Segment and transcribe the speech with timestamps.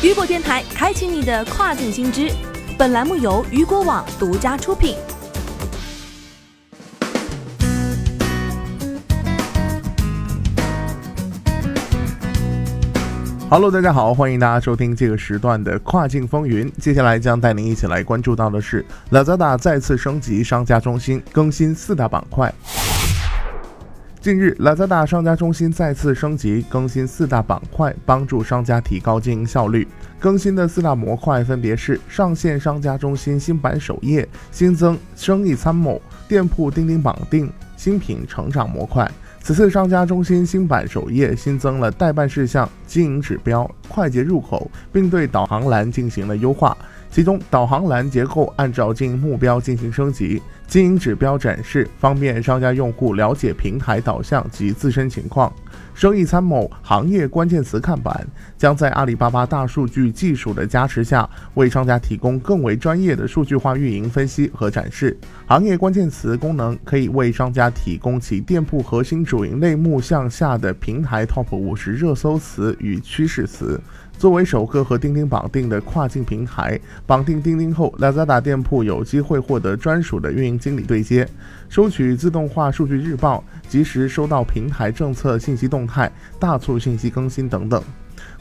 [0.00, 2.30] 雨果电台开启你的跨境新知。
[2.78, 4.94] 本栏目由雨果网独家出品。
[13.50, 16.72] Hello，大家好，欢迎大家收听这个时段的跨境风云。
[16.80, 22.54] 接下来将带您一起来关注到的是，Lazada 再次升级商家中心，更新四大板块。
[24.20, 29.86] 近日，Lazada 商家中心再次升级，更新四大板块，帮助商家提高经营效率。
[30.18, 39.08] 更新的四大模块分别是：上线商家中心新版首页，新增生意参谋、店铺钉钉绑定、新品成长模块。
[39.48, 46.76] 此次商家中心新版首页新增了代办事项、经营指标、快捷入口，并对导航栏进行了优化。
[47.10, 55.50] 其中，导航栏结构按照经营目标进行升级，经营指标展示方便商家用户了解平台导向及自身情况。
[55.98, 58.24] 生意参谋行业关键词看板
[58.56, 65.18] 将在阿里巴巴大数据技术的加持下，为商家提供更为专业的数据化运营分析和展示。
[65.48, 73.80] 行业关键词功能可以为商家提供其店铺核心主营类目向下的平台 TOP 五十热搜词与趋势词。
[74.18, 81.26] 作为首个和钉钉绑定的跨境平台，绑定钉钉后，Lazada 店铺有机会获得专属的运营经理对接，
[81.68, 87.80] 收取自动化数据日报，及时收到平台政策信息动态、大促信息更新等等。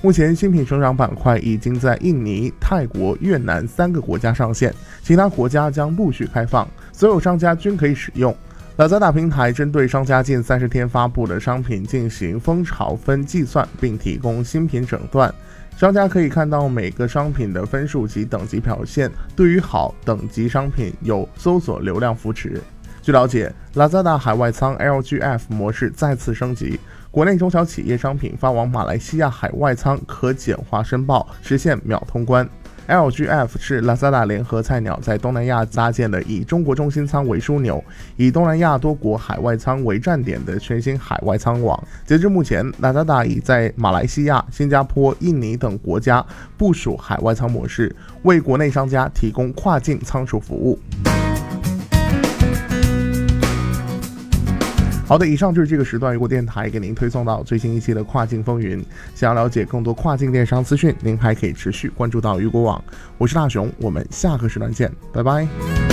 [0.00, 8.34] 目前，新品成长板块已经在印尼、泰国、越南三个国家上线，其他国家将陆续开放，所有商家均可以使用。
[8.76, 15.34] Lazada 平台针对商家近三十天发布的商品进行蜂巢分计算，并提供新品诊断。
[15.78, 22.60] 商家可以看到每个商品的分数及等级表现，对于好等级商品有搜索流量扶持。
[23.00, 26.78] 据了解，Lazada 海外仓 LGF 模式再次升级，
[27.10, 32.46] 国内中小企业商品发往马来西亚海外仓可简化申报，实现秒通关。
[32.88, 37.82] LGF 是 Lazada 联合菜鸟在东南亚搭建的以中国中心仓为枢纽，
[38.16, 41.82] 以东南亚多国海外仓为站点的全新海外仓网。
[42.06, 46.24] 截至目前，Lazada 已在马来西亚、新加坡、印尼等国家
[46.56, 50.78] 部署海外仓模式，为国内商家提供跨境仓储服务。
[55.06, 58.84] 好的，以上就是这个时段如果电台给您推送到最新一期的跨境风云。
[59.14, 62.82] 想要了解更多跨境电商资讯，您还可以持续关注到雨果网。
[63.16, 65.85] 我是大熊，我们下个时段见，拜拜。